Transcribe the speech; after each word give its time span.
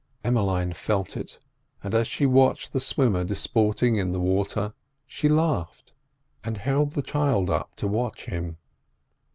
Emmeline 0.23 0.73
felt 0.73 1.15
it, 1.15 1.37
and 1.83 1.93
as 1.93 2.07
she 2.07 2.25
watched 2.25 2.73
the 2.73 2.79
swimmer 2.79 3.23
disporting 3.23 3.97
in 3.97 4.13
the 4.13 4.19
water, 4.19 4.73
she 5.05 5.29
laughed, 5.29 5.93
and 6.43 6.57
held 6.57 6.93
the 6.93 7.03
child 7.03 7.51
up 7.51 7.75
to 7.75 7.87
watch 7.87 8.25
him. 8.25 8.57